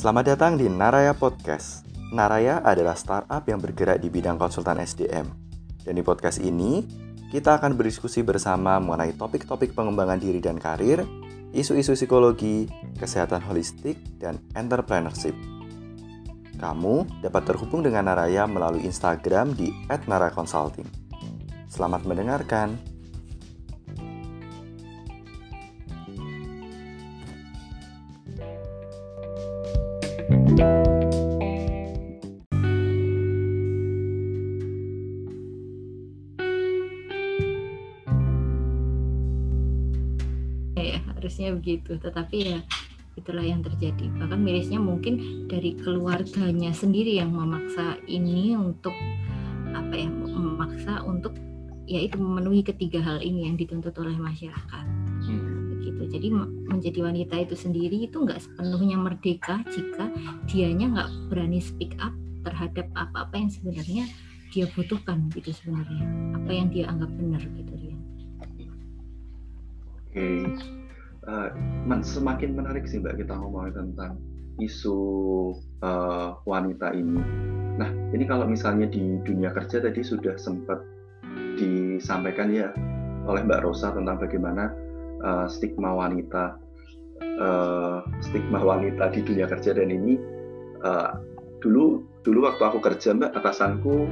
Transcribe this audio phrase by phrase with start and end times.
[0.00, 1.84] Selamat datang di Naraya Podcast.
[2.08, 5.28] Naraya adalah startup yang bergerak di bidang konsultan SDM.
[5.84, 6.88] Dan di podcast ini,
[7.28, 11.04] kita akan berdiskusi bersama mengenai topik-topik pengembangan diri dan karir,
[11.52, 12.64] isu-isu psikologi,
[12.96, 15.36] kesehatan holistik, dan entrepreneurship.
[16.56, 20.88] Kamu dapat terhubung dengan Naraya melalui Instagram di @naraconsulting.
[21.68, 22.89] Selamat mendengarkan.
[41.40, 41.92] Ya harusnya begitu.
[41.96, 42.60] Tetapi ya
[43.16, 44.06] itulah yang terjadi.
[44.20, 48.92] Bahkan mirisnya mungkin dari keluarganya sendiri yang memaksa ini untuk
[49.72, 51.32] apa ya memaksa untuk
[51.88, 54.84] ya itu memenuhi ketiga hal ini yang dituntut oleh masyarakat.
[55.80, 56.02] Begitu.
[56.12, 56.28] Jadi
[56.68, 60.12] menjadi wanita itu sendiri itu nggak sepenuhnya merdeka jika
[60.44, 62.12] dianya nggak berani speak up
[62.44, 64.04] terhadap apa-apa yang sebenarnya
[64.50, 66.04] dia butuhkan gitu sebenarnya.
[66.36, 67.96] Apa yang dia anggap benar gitu dia.
[70.10, 70.79] Oke,
[71.28, 71.50] uh,
[72.00, 74.16] semakin menarik sih Mbak kita ngomongin tentang
[74.60, 74.98] isu
[75.84, 77.20] uh, wanita ini.
[77.80, 80.80] Nah, ini kalau misalnya di dunia kerja tadi sudah sempat
[81.56, 82.68] disampaikan ya
[83.28, 84.72] oleh Mbak Rosa tentang bagaimana
[85.24, 86.56] uh, stigma wanita,
[87.40, 90.16] uh, stigma wanita di dunia kerja dan ini
[90.84, 91.16] uh,
[91.60, 94.08] dulu dulu waktu aku kerja Mbak atasanku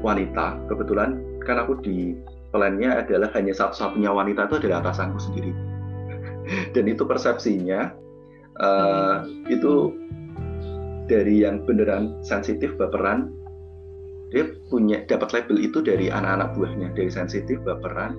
[0.00, 2.14] wanita, kebetulan kan aku di
[2.50, 5.52] plannya adalah hanya satu-satunya wanita itu adalah atasanku sendiri
[6.74, 7.94] dan itu persepsinya
[8.60, 9.94] uh, itu
[11.10, 13.34] dari yang beneran sensitif baperan
[14.30, 18.14] dia punya dapat label itu dari anak-anak buahnya dari sensitif baperan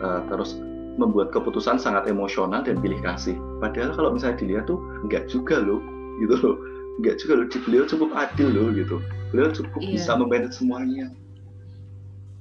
[0.00, 0.56] uh, terus
[0.96, 3.36] membuat keputusan sangat emosional dan pilih kasih.
[3.64, 5.80] Padahal kalau misalnya dilihat tuh enggak juga loh
[6.20, 6.56] gitu loh.
[7.00, 8.96] Enggak juga loh beliau cukup adil loh gitu.
[9.32, 9.96] Beliau cukup iya.
[9.96, 11.08] bisa memanage semuanya.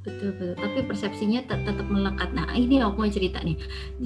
[0.04, 0.52] Betul betul.
[0.60, 2.30] Tapi persepsinya tetap melekat.
[2.36, 3.56] Nah ini aku mau cerita nih.
[3.56, 4.04] Hmm.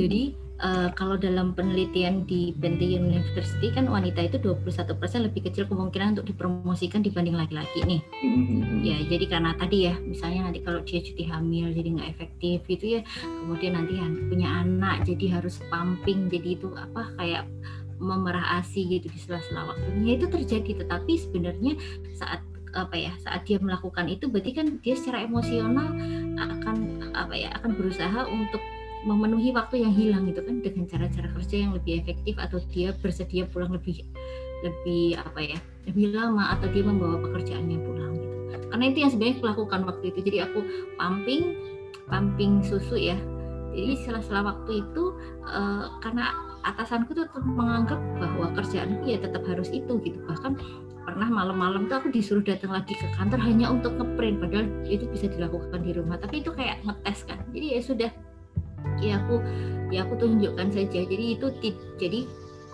[0.61, 4.95] Uh, kalau dalam penelitian di Bentley University kan wanita itu 21%
[5.27, 8.83] lebih kecil kemungkinan untuk dipromosikan dibanding laki-laki nih hmm.
[8.85, 12.85] ya jadi karena tadi ya misalnya nanti kalau dia cuti hamil jadi nggak efektif gitu
[12.99, 13.99] ya kemudian nanti
[14.31, 17.43] punya anak jadi harus pumping jadi itu apa kayak
[17.95, 21.79] memerah asi gitu di sela-sela waktunya itu terjadi tetapi sebenarnya
[22.11, 22.43] saat
[22.75, 25.95] apa ya saat dia melakukan itu berarti kan dia secara emosional
[26.35, 26.75] akan
[27.15, 28.59] apa ya akan berusaha untuk
[29.05, 33.45] memenuhi waktu yang hilang itu kan dengan cara-cara kerja yang lebih efektif atau dia bersedia
[33.45, 34.01] pulang lebih
[34.65, 38.35] lebih apa ya lebih lama atau dia membawa pekerjaannya pulang gitu.
[38.73, 40.19] Karena itu yang sebenarnya aku lakukan waktu itu.
[40.25, 40.59] Jadi aku
[40.97, 41.43] pumping
[42.09, 43.17] pumping susu ya.
[43.75, 45.03] Jadi setelah waktu itu
[45.45, 46.33] uh, karena
[46.65, 50.17] atasanku tuh menganggap bahwa kerjaanku ya tetap harus itu gitu.
[50.25, 50.57] Bahkan
[51.05, 55.29] pernah malam-malam tuh aku disuruh datang lagi ke kantor hanya untuk ngeprint padahal itu bisa
[55.29, 56.17] dilakukan di rumah.
[56.17, 57.37] Tapi itu kayak ngetes kan.
[57.53, 58.11] Jadi ya sudah
[59.01, 59.41] ya aku
[59.93, 60.99] ya aku tunjukkan saja.
[61.05, 61.47] Jadi itu
[61.99, 62.19] jadi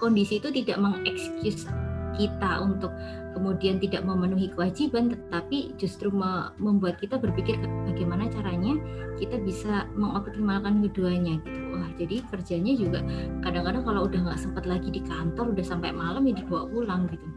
[0.02, 1.70] kondisi itu tidak mengekskuse
[2.18, 2.92] kita untuk
[3.32, 6.12] kemudian tidak memenuhi kewajiban tetapi justru
[6.60, 7.56] membuat kita berpikir
[7.88, 8.76] bagaimana caranya
[9.16, 11.60] kita bisa mengoptimalkan keduanya gitu.
[11.72, 13.00] Wah jadi kerjanya juga
[13.46, 17.28] kadang-kadang kalau udah nggak sempat lagi di kantor udah sampai malam ya dibawa pulang gitu.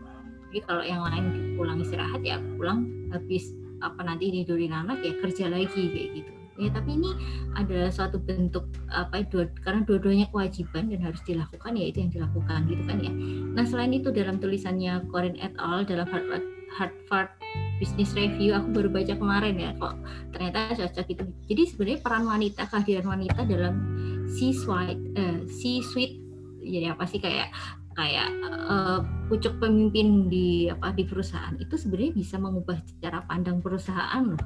[0.51, 5.51] Jadi kalau yang lain pulang istirahat ya pulang habis apa nanti tidurin anak ya kerja
[5.51, 7.11] lagi kayak gitu ya tapi ini
[7.59, 12.61] adalah suatu bentuk apa dua, karena dua-duanya kewajiban dan harus dilakukan ya itu yang dilakukan
[12.71, 13.13] gitu kan ya.
[13.55, 16.45] Nah selain itu dalam tulisannya Corinne et al dalam Harvard,
[16.75, 17.31] Harvard
[17.79, 19.95] Business Review aku baru baca kemarin ya kok
[20.31, 23.75] ternyata cocok itu jadi sebenarnya peran wanita kehadiran wanita dalam
[24.31, 26.17] C-suite uh, C-suite
[26.63, 27.51] jadi apa sih kayak
[27.95, 28.27] kayak
[28.67, 34.43] uh, pucuk pemimpin di apa di perusahaan itu sebenarnya bisa mengubah cara pandang perusahaan loh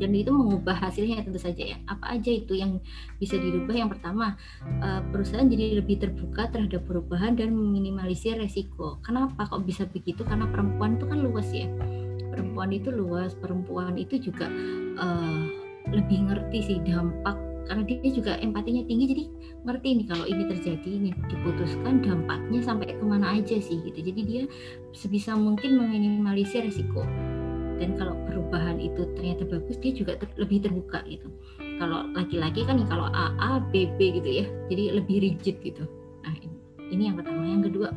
[0.00, 1.78] dan itu mengubah hasilnya tentu saja ya.
[1.84, 2.80] Apa aja itu yang
[3.20, 3.76] bisa dirubah?
[3.76, 4.40] Yang pertama
[4.80, 8.96] uh, perusahaan jadi lebih terbuka terhadap perubahan dan meminimalisir resiko.
[9.04, 10.24] Kenapa kok bisa begitu?
[10.24, 11.68] Karena perempuan itu kan luas ya.
[12.32, 14.48] Perempuan itu luas perempuan itu juga
[14.96, 15.44] uh,
[15.92, 17.36] lebih ngerti sih dampak.
[17.68, 19.24] Karena dia juga empatinya tinggi jadi
[19.62, 24.00] ngerti nih kalau ini terjadi ini diputuskan dampaknya sampai ke mana aja sih gitu.
[24.00, 24.42] Jadi dia
[24.90, 27.06] sebisa mungkin meminimalisir risiko
[27.80, 31.32] dan kalau perubahan itu ternyata bagus dia juga ter lebih terbuka gitu
[31.80, 35.88] kalau laki-laki kan kalau AA BB gitu ya jadi lebih rigid gitu
[36.20, 36.56] nah ini,
[36.92, 37.88] ini yang pertama yang kedua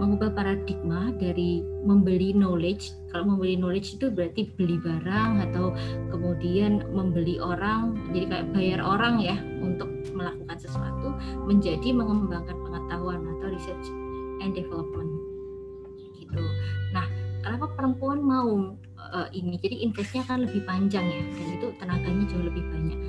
[0.00, 2.96] mengubah paradigma dari membeli knowledge.
[3.12, 5.76] Kalau membeli knowledge itu berarti beli barang atau
[6.08, 11.12] kemudian membeli orang, jadi kayak bayar orang ya untuk melakukan sesuatu,
[11.44, 13.86] menjadi mengembangkan pengetahuan atau research
[14.40, 15.12] and development.
[16.16, 16.40] gitu.
[16.96, 17.04] Nah,
[17.44, 18.72] kenapa perempuan mau
[19.10, 19.58] uh, ini?
[19.58, 23.00] Jadi investnya kan lebih panjang ya, dan itu tenaganya jauh lebih banyak.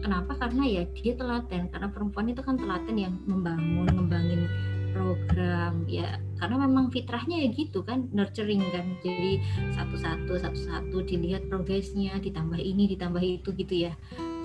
[0.00, 0.32] Kenapa?
[0.40, 1.68] Karena ya dia telaten.
[1.68, 4.48] Karena perempuan itu kan telaten yang membangun, ngembangin
[4.92, 9.38] program ya karena memang fitrahnya ya gitu kan nurturing kan jadi
[9.78, 13.92] satu-satu satu-satu dilihat progresnya ditambah ini ditambah itu gitu ya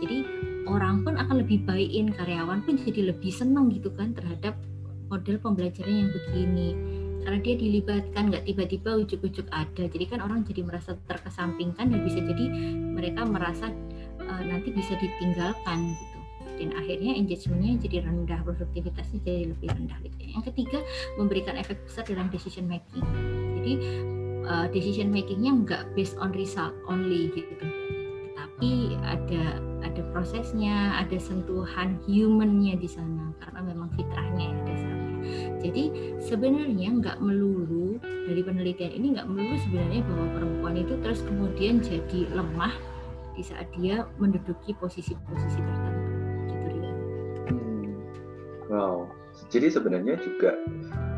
[0.04, 0.26] jadi
[0.70, 4.58] orang pun akan lebih baikin karyawan pun jadi lebih senang gitu kan terhadap
[5.10, 6.70] model pembelajaran yang begini
[7.26, 9.84] karena dia dilibatkan nggak tiba-tiba ujuk-ujuk ada.
[9.90, 12.46] Jadi kan orang jadi merasa terkesampingkan dan bisa jadi
[12.94, 13.74] mereka merasa
[14.22, 16.20] uh, nanti bisa ditinggalkan gitu.
[16.56, 20.16] Dan akhirnya engagementnya jadi rendah produktivitasnya jadi lebih rendah gitu.
[20.24, 20.80] yang ketiga
[21.18, 23.04] memberikan efek besar dalam decision making.
[23.60, 23.74] Jadi
[24.46, 27.66] uh, decision makingnya nggak based on result only gitu.
[28.38, 29.65] Tapi ada
[30.16, 35.16] prosesnya ada sentuhan humannya di sana karena memang fitrahnya ya dasarnya
[35.60, 35.84] jadi
[36.24, 42.32] sebenarnya nggak melulu dari penelitian ini nggak melulu sebenarnya bahwa perempuan itu terus kemudian jadi
[42.32, 42.72] lemah
[43.36, 46.16] di saat dia menduduki posisi-posisi tertentu
[46.48, 46.70] gitu.
[47.52, 47.92] Hmm.
[48.72, 49.12] Wow,
[49.52, 50.56] jadi sebenarnya juga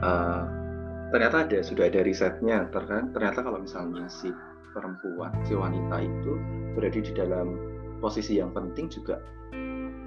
[0.01, 0.43] uh,
[1.13, 4.33] ternyata ada sudah ada risetnya ternyata kalau misalnya si
[4.73, 6.33] perempuan si wanita itu
[6.73, 9.21] berada di dalam posisi yang penting juga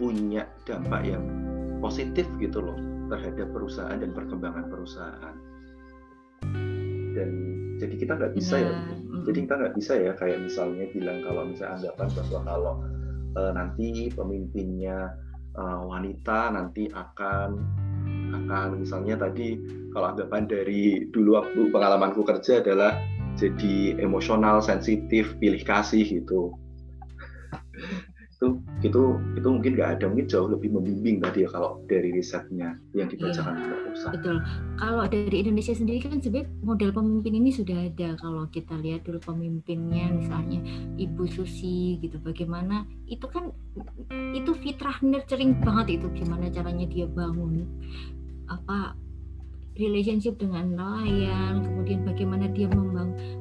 [0.00, 1.24] punya dampak yang
[1.84, 2.78] positif gitu loh
[3.10, 5.34] terhadap perusahaan dan perkembangan perusahaan.
[7.10, 7.30] Dan
[7.82, 11.42] jadi kita nggak bisa ya, ya jadi kita nggak bisa ya kayak misalnya bilang kalau
[11.48, 12.74] misalnya anggapan bahwa kalau
[13.36, 14.98] uh, nanti pemimpinnya
[15.56, 17.48] uh, wanita nanti akan
[18.30, 19.58] akan misalnya tadi
[19.90, 22.94] kalau anggapan dari dulu waktu pengalamanku kerja adalah
[23.34, 26.54] jadi emosional sensitif pilih kasih gitu
[28.80, 33.12] itu itu mungkin nggak ada mungkin jauh lebih membimbing tadi ya kalau dari risetnya yang
[33.12, 33.80] dibacakan ya, Mbak
[34.16, 34.36] Betul.
[34.80, 38.16] Kalau dari Indonesia sendiri kan sebenarnya model pemimpin ini sudah ada.
[38.16, 40.64] Kalau kita lihat dulu pemimpinnya misalnya
[40.96, 43.52] Ibu Susi gitu, bagaimana itu kan
[44.32, 47.68] itu fitrah nurturing banget itu gimana caranya dia bangun
[48.48, 48.96] apa
[49.78, 52.68] relationship dengan nelayan, kemudian bagaimana dia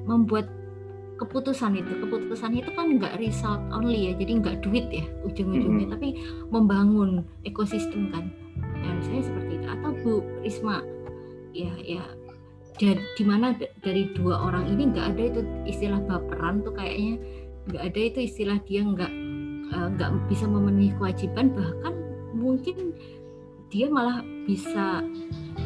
[0.05, 0.47] membuat
[1.19, 1.91] keputusan itu.
[1.99, 5.93] Keputusan itu kan nggak result only ya jadi nggak duit ya ujung-ujungnya mm -hmm.
[5.99, 6.09] tapi
[6.49, 8.31] membangun ekosistem kan.
[8.79, 9.67] Dan saya seperti itu.
[9.67, 10.79] Atau Bu Risma
[11.51, 12.03] ya ya
[12.79, 13.51] dari di mana
[13.83, 17.19] dari dua orang ini nggak ada itu istilah baperan tuh kayaknya.
[17.67, 19.11] Nggak ada itu istilah dia nggak
[19.75, 21.93] eh, nggak uh, bisa memenuhi kewajiban bahkan
[22.31, 22.95] mungkin
[23.69, 25.05] dia malah bisa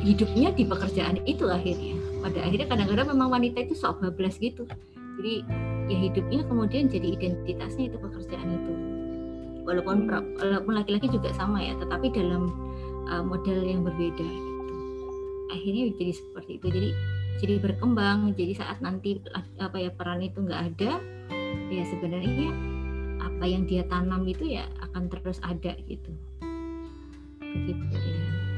[0.03, 1.95] hidupnya di pekerjaan itu akhirnya.
[2.19, 4.67] Pada akhirnya kadang-kadang memang wanita itu sok bablas gitu
[5.19, 5.33] jadi
[5.91, 8.73] ya hidupnya kemudian jadi identitasnya itu pekerjaan itu.
[9.63, 12.51] Walaupun walaupun laki-laki juga sama ya tetapi dalam
[13.07, 14.51] uh, model yang berbeda gitu.
[15.53, 16.67] akhirnya jadi seperti itu.
[16.67, 16.89] Jadi
[17.39, 18.33] jadi berkembang.
[18.33, 19.21] Jadi saat nanti
[19.61, 20.99] apa ya peran itu nggak ada
[21.69, 22.49] ya sebenarnya
[23.23, 26.11] apa yang dia tanam itu ya akan terus ada gitu.
[27.39, 28.52] Begitu ya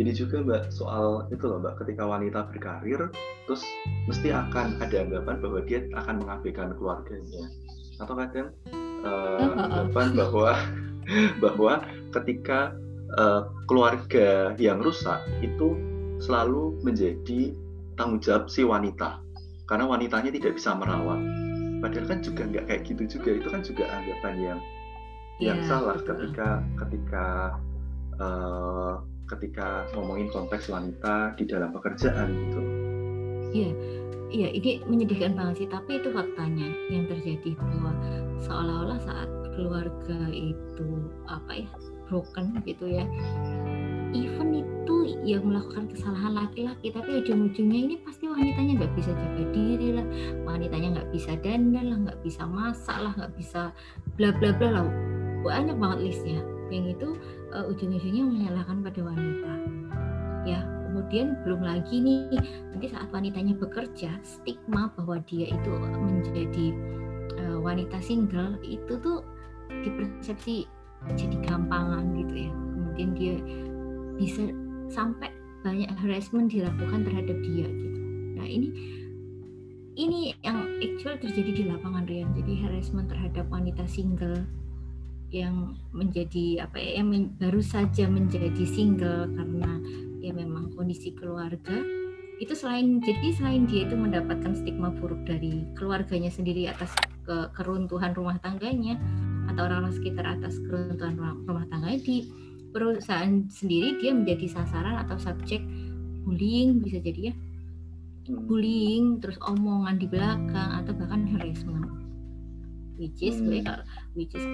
[0.00, 3.10] ini juga mbak soal itu loh mbak ketika wanita berkarir
[3.44, 3.62] terus
[4.08, 7.44] mesti akan ada anggapan bahwa dia akan mengabaikan keluarganya.
[8.00, 8.48] Atau kadang
[9.04, 10.50] uh, anggapan bahwa
[11.44, 11.72] bahwa
[12.10, 12.72] ketika
[13.20, 15.76] uh, keluarga yang rusak itu
[16.24, 17.52] selalu menjadi
[17.94, 19.20] tanggung jawab si wanita.
[19.68, 21.20] Karena wanitanya tidak bisa merawat.
[21.80, 23.30] Padahal kan juga nggak kayak gitu juga.
[23.44, 24.60] Itu kan juga anggapan yang
[25.42, 26.14] yang yeah, salah betul.
[26.14, 27.26] ketika ketika
[28.22, 32.60] uh, ketika ngomongin konteks wanita di dalam pekerjaan gitu.
[33.54, 33.70] Iya,
[34.34, 35.68] iya ini menyedihkan banget sih.
[35.70, 37.92] Tapi itu faktanya yang terjadi bahwa
[38.42, 41.70] seolah-olah saat keluarga itu apa ya
[42.10, 43.06] broken gitu ya.
[44.14, 49.88] Even itu yang melakukan kesalahan laki-laki, tapi ujung-ujungnya ini pasti wanitanya nggak bisa jaga diri
[49.96, 50.06] lah,
[50.46, 53.74] wanitanya nggak bisa dandan lah, nggak bisa masak lah, nggak bisa
[54.14, 54.86] bla bla bla lah,
[55.42, 56.40] banyak banget listnya.
[56.70, 57.08] Yang itu
[57.54, 59.52] uh, ujung-ujungnya menyalahkan pada wanita.
[60.44, 62.38] Ya kemudian belum lagi nih
[62.70, 66.66] nanti saat wanitanya bekerja stigma bahwa dia itu menjadi
[67.40, 69.24] uh, wanita single itu tuh
[69.70, 70.68] dipersepsi
[71.14, 72.52] jadi gampangan gitu ya.
[72.52, 73.34] Kemudian dia
[74.14, 74.42] bisa
[74.92, 75.32] sampai
[75.64, 78.00] banyak harassment dilakukan terhadap dia gitu.
[78.36, 78.68] Nah ini
[79.94, 82.34] ini yang actual terjadi di lapangan Rian.
[82.34, 84.42] Jadi harassment terhadap wanita single
[85.34, 89.82] yang menjadi apa ya yang baru saja menjadi single karena
[90.22, 91.82] ya memang kondisi keluarga.
[92.38, 96.94] Itu selain jadi selain dia itu mendapatkan stigma buruk dari keluarganya sendiri atas
[97.26, 98.98] ke, keruntuhan rumah tangganya
[99.50, 102.26] atau orang-orang sekitar atas keruntuhan rumah, rumah tangganya di
[102.74, 105.62] perusahaan sendiri dia menjadi sasaran atau subjek
[106.26, 107.34] bullying bisa jadi ya.
[108.24, 108.48] Hmm.
[108.48, 111.92] bullying terus omongan di belakang atau bahkan harassment
[112.98, 113.62] which is hmm.
[113.62, 113.82] kalau
[114.14, 114.44] which is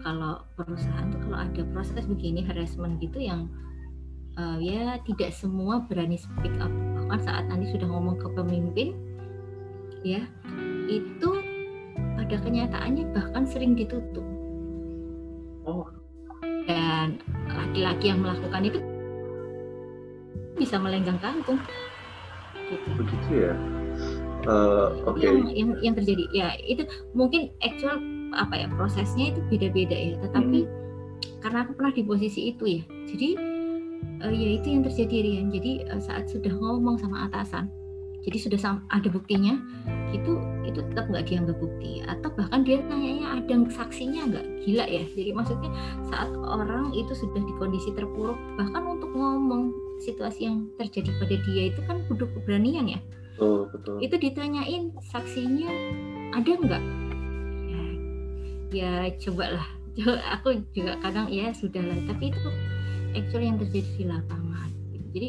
[0.00, 3.48] kalau perusahaan tuh kalau ada proses begini harassment gitu yang
[4.40, 6.70] uh, ya tidak semua berani speak up.
[6.70, 8.96] Bahkan saat nanti sudah ngomong ke pemimpin
[10.00, 10.24] ya
[10.88, 11.30] itu
[12.16, 14.24] pada kenyataannya bahkan sering ditutup.
[15.68, 15.88] Oh.
[16.64, 17.18] Dan
[17.50, 18.78] laki-laki yang melakukan itu
[20.54, 21.58] bisa melenggang kangkung.
[22.70, 22.86] Gitu.
[22.94, 23.79] begitu ya
[24.46, 25.18] uh, oke.
[25.18, 25.26] Okay.
[25.28, 26.24] yang, yang yang terjadi.
[26.32, 30.14] Ya itu mungkin actual apa ya prosesnya itu beda-beda ya.
[30.22, 30.72] Tetapi hmm.
[31.42, 32.82] karena aku pernah di posisi itu ya.
[33.10, 33.28] Jadi
[34.24, 35.48] uh, ya itu yang terjadi Rian.
[35.50, 37.68] Jadi uh, saat sudah ngomong sama atasan
[38.20, 39.56] jadi sudah ada buktinya
[40.12, 40.36] itu
[40.68, 42.04] itu tetap nggak dianggap bukti.
[42.04, 44.46] Atau bahkan dia nanya ada saksinya nggak?
[44.64, 45.04] Gila ya.
[45.16, 45.70] Jadi maksudnya
[46.12, 49.72] saat orang itu sudah di kondisi terpuruk bahkan untuk ngomong
[50.04, 53.00] situasi yang terjadi pada dia itu kan butuh keberanian ya
[53.40, 55.70] betul, itu ditanyain saksinya
[56.36, 56.84] ada nggak?
[57.70, 57.84] Ya,
[58.70, 58.92] ya
[59.26, 59.68] cobalah.
[60.38, 61.98] Aku juga kadang ya sudah lah.
[62.06, 62.50] Tapi itu
[63.18, 64.70] actually yang terjadi di lapangan.
[65.10, 65.28] Jadi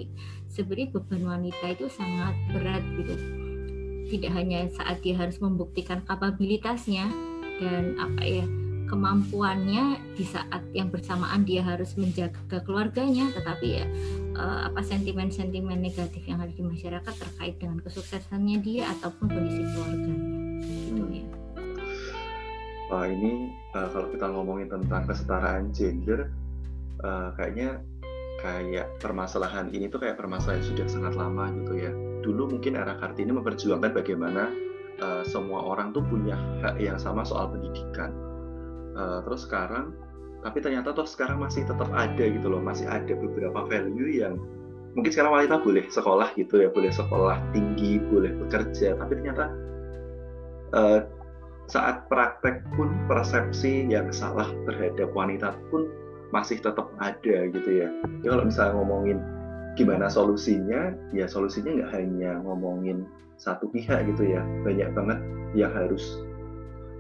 [0.52, 3.16] sebenarnya beban wanita itu sangat berat gitu.
[4.12, 7.10] Tidak hanya saat dia harus membuktikan kapabilitasnya
[7.58, 8.46] dan apa ya
[8.92, 13.86] kemampuannya di saat yang bersamaan dia harus menjaga keluarganya tetapi ya
[14.42, 20.18] uh, apa sentimen-sentimen negatif yang ada di masyarakat terkait dengan kesuksesannya dia ataupun kondisi keluarganya
[20.66, 21.26] gitu ya.
[22.90, 26.34] Wah ini uh, kalau kita ngomongin tentang kesetaraan gender
[27.06, 27.86] uh, kayaknya
[28.42, 31.94] kayak permasalahan ini tuh kayak permasalahan sudah sangat lama gitu ya.
[32.26, 34.50] Dulu mungkin era Kartini memperjuangkan bagaimana
[35.00, 38.12] uh, semua orang tuh punya hak yang sama soal pendidikan
[38.96, 39.96] uh, terus sekarang
[40.42, 44.42] tapi ternyata tuh sekarang masih tetap ada gitu loh masih ada beberapa value yang
[44.98, 49.46] mungkin sekarang wanita boleh sekolah gitu ya boleh sekolah tinggi boleh bekerja tapi ternyata
[50.76, 51.00] uh,
[51.72, 55.88] saat praktek pun persepsi yang salah terhadap wanita pun
[56.36, 57.88] masih tetap ada gitu ya.
[58.24, 59.18] Ya kalau misalnya ngomongin
[59.80, 63.08] gimana solusinya, ya solusinya nggak hanya ngomongin
[63.40, 65.20] satu pihak gitu ya, banyak banget
[65.56, 66.04] yang harus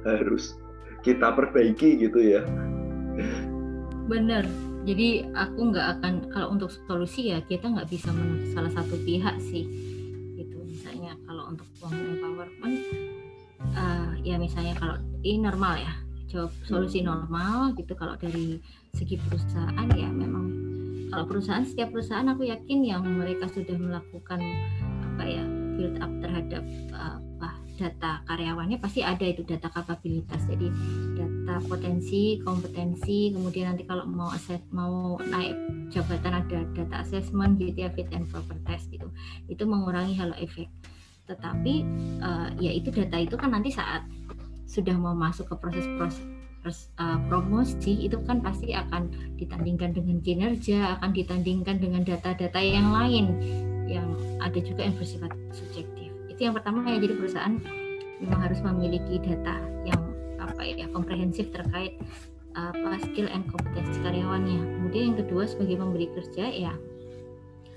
[0.07, 0.55] harus
[1.03, 2.41] kita perbaiki gitu ya
[4.11, 4.43] bener.
[4.81, 9.37] Jadi aku nggak akan kalau untuk solusi ya kita nggak bisa menuntut salah satu pihak
[9.39, 9.63] sih.
[10.35, 12.77] Gitu misalnya kalau untuk women empowerment
[13.77, 15.93] uh, ya misalnya kalau ini normal ya
[16.31, 17.07] jawab solusi hmm.
[17.13, 17.93] normal gitu.
[17.93, 18.57] Kalau dari
[18.97, 20.45] segi perusahaan ya memang
[21.11, 24.39] kalau perusahaan setiap perusahaan aku yakin yang mereka sudah melakukan
[25.13, 25.43] apa ya
[25.75, 26.63] build up terhadap
[26.95, 27.19] uh,
[27.81, 30.45] data karyawannya pasti ada itu data kapabilitas.
[30.45, 30.69] Jadi
[31.17, 35.57] data potensi kompetensi kemudian nanti kalau mau aset mau naik
[35.89, 39.09] jabatan ada data assessment gitu ya fit and proper test gitu.
[39.49, 40.69] Itu mengurangi halo efek.
[41.25, 41.73] Tetapi
[42.21, 44.05] uh, ya itu data itu kan nanti saat
[44.69, 51.01] sudah mau masuk ke proses proses uh, promosi itu kan pasti akan ditandingkan dengan kinerja,
[51.01, 53.25] akan ditandingkan dengan data-data yang lain
[53.89, 54.07] yang
[54.39, 56.00] ada juga yang bersifat subjektif
[56.41, 57.55] itu yang pertama ya jadi perusahaan
[58.17, 60.01] memang harus memiliki data yang
[60.41, 62.01] apa ya komprehensif terkait
[62.57, 64.57] apa skill and kompetensi karyawannya.
[64.57, 66.73] Kemudian yang kedua sebagai pemberi kerja ya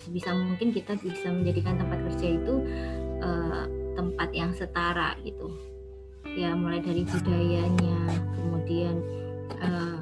[0.01, 2.55] sebisa mungkin kita bisa menjadikan tempat kerja itu
[3.21, 3.69] uh,
[4.01, 5.53] tempat yang setara gitu.
[6.33, 8.01] Ya mulai dari budayanya,
[8.33, 8.97] kemudian
[9.61, 10.01] uh,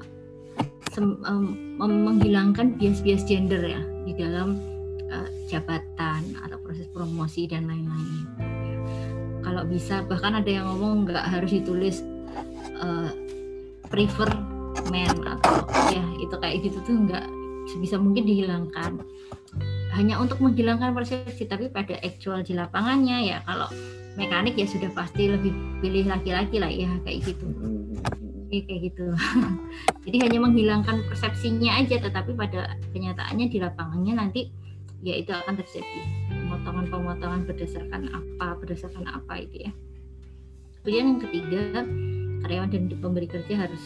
[0.95, 4.54] sem, um, menghilangkan bias-bias gender ya di dalam
[5.11, 8.51] uh, jabatan atau proses promosi dan lain-lain.
[9.42, 12.02] Kalau bisa bahkan ada yang ngomong nggak harus ditulis
[12.78, 13.11] uh,
[13.90, 14.30] prefer
[14.88, 17.26] men atau ya itu kayak gitu tuh nggak
[17.68, 19.02] sebisa mungkin dihilangkan.
[19.92, 23.68] Hanya untuk menghilangkan persepsi tapi pada actual di lapangannya ya kalau
[24.16, 25.52] mekanik ya sudah pasti lebih
[25.84, 27.46] pilih laki-laki lah ya kayak gitu.
[28.49, 29.06] Kayak gitu.
[30.08, 34.40] Jadi hanya menghilangkan persepsinya aja tetapi pada kenyataannya di lapangannya nanti
[35.02, 36.21] ya itu akan terjadi
[36.52, 39.73] pemotongan-pemotongan berdasarkan apa berdasarkan apa itu ya.
[40.85, 41.62] Kemudian yang ketiga
[42.44, 43.80] karyawan dan pemberi kerja harus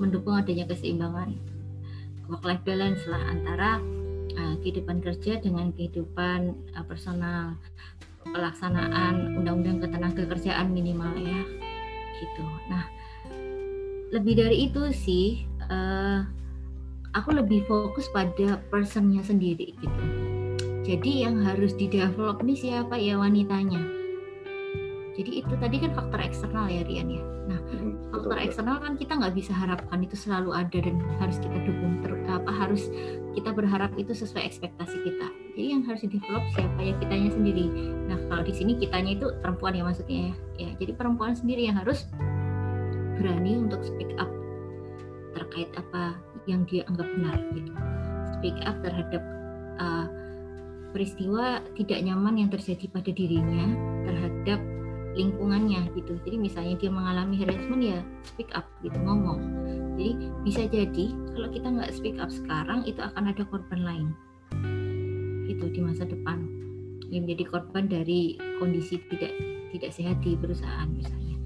[0.00, 1.38] mendukung adanya keseimbangan
[2.26, 3.78] work life balance lah antara
[4.34, 7.54] uh, kehidupan kerja dengan kehidupan uh, personal
[8.26, 11.40] pelaksanaan undang-undang ketenaga kerjaan minimal ya
[12.18, 12.44] gitu.
[12.66, 12.84] Nah
[14.10, 16.24] lebih dari itu sih uh,
[17.12, 20.17] aku lebih fokus pada personnya sendiri gitu
[20.88, 23.84] jadi yang harus di develop nih siapa ya wanitanya.
[25.12, 27.20] Jadi itu tadi kan faktor eksternal ya Rian ya.
[27.44, 31.60] Nah hmm, faktor eksternal kan kita nggak bisa harapkan itu selalu ada dan harus kita
[31.60, 32.88] dukung ter, apa harus
[33.36, 35.28] kita berharap itu sesuai ekspektasi kita.
[35.58, 37.66] jadi yang harus develop siapa ya kitanya sendiri
[38.06, 41.74] nah kalau di sini kitanya itu perempuan ya maksudnya ya, ya jadi perempuan sendiri yang
[41.82, 42.06] harus
[43.18, 44.30] berani untuk speak up
[45.34, 46.14] terkait apa
[46.46, 47.74] yang dia anggap benar gitu
[48.38, 49.37] speak up terhadap
[50.98, 53.70] peristiwa tidak nyaman yang terjadi pada dirinya
[54.02, 54.58] terhadap
[55.14, 56.18] lingkungannya gitu.
[56.26, 59.38] Jadi misalnya dia mengalami harassment ya speak up gitu ngomong.
[59.94, 61.06] Jadi bisa jadi
[61.38, 64.08] kalau kita nggak speak up sekarang itu akan ada korban lain
[65.46, 66.42] gitu di masa depan.
[67.14, 69.30] Yang menjadi korban dari kondisi tidak
[69.70, 71.38] tidak sehat di perusahaan misalnya.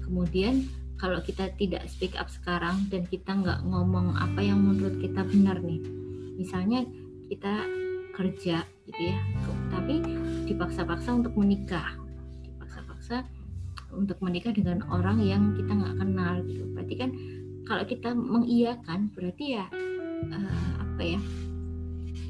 [0.00, 0.64] Kemudian
[0.96, 5.60] kalau kita tidak speak up sekarang dan kita nggak ngomong apa yang menurut kita benar
[5.60, 5.82] nih
[6.38, 6.86] misalnya
[7.28, 7.66] kita
[8.14, 9.18] kerja gitu ya.
[9.74, 10.00] Tapi
[10.48, 11.98] dipaksa-paksa untuk menikah.
[12.46, 13.26] Dipaksa-paksa
[13.94, 16.64] untuk menikah dengan orang yang kita nggak kenal gitu.
[16.74, 17.10] Berarti kan
[17.64, 19.66] kalau kita mengiyakan berarti ya
[20.30, 21.20] uh, apa ya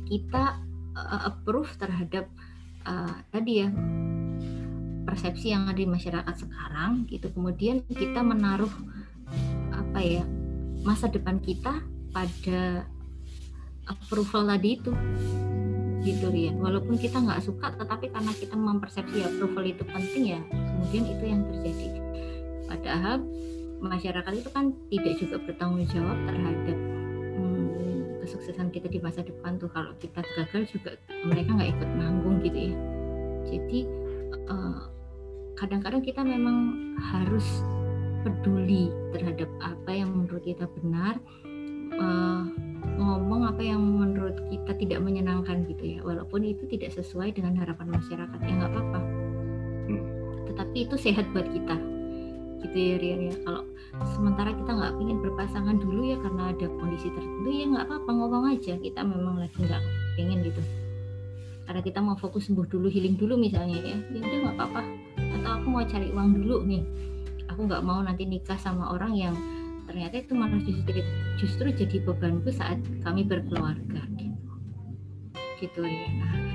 [0.07, 0.61] kita
[0.95, 2.29] uh, approve terhadap
[2.87, 3.69] uh, tadi ya
[5.05, 7.29] persepsi yang ada di masyarakat sekarang gitu.
[7.33, 8.73] Kemudian kita menaruh
[9.73, 10.25] apa ya
[10.85, 11.81] masa depan kita
[12.12, 12.85] pada
[13.88, 14.93] approval tadi itu
[16.05, 21.05] gitu ya walaupun kita nggak suka tetapi karena kita mempersepsi approval itu penting ya kemudian
[21.09, 21.89] itu yang terjadi.
[22.69, 23.19] Padahal
[23.81, 26.79] masyarakat itu kan tidak juga bertanggung jawab terhadap
[27.41, 29.73] hmm, kesuksesan kita di masa depan tuh.
[29.73, 32.77] Kalau kita gagal juga mereka nggak ikut nanggung gitu ya.
[33.49, 33.81] Jadi
[34.45, 34.81] eh,
[35.57, 36.57] kadang-kadang kita memang
[37.01, 37.45] harus
[38.25, 41.21] peduli terhadap apa yang menurut kita benar
[42.01, 42.49] uh,
[42.95, 45.99] ngomong apa yang menurut kita tidak menyenangkan gitu ya.
[46.05, 49.00] Walaupun itu tidak sesuai dengan harapan masyarakat ya nggak apa-apa.
[49.85, 50.00] Hmm.
[50.49, 51.76] tetapi itu sehat buat kita.
[52.64, 53.62] Gitu ya Rian ya kalau
[54.17, 58.11] sementara kita nggak ingin berpasangan dulu ya karena ada kondisi tertentu ya nggak apa-apa.
[58.11, 58.75] Ngomong aja.
[58.79, 59.83] Kita memang lagi nggak
[60.17, 60.62] pengen gitu.
[61.64, 63.97] Karena kita mau fokus sembuh dulu healing dulu misalnya ya.
[64.12, 64.83] Ya udah nggak apa-apa.
[65.40, 66.83] Atau aku mau cari uang dulu nih.
[67.53, 69.35] Aku nggak mau nanti nikah sama orang yang
[69.85, 71.01] ternyata itu malah justru
[71.37, 74.53] justru jadi bebanku saat kami berkeluarga gitu.
[75.61, 76.54] Gitu ya nah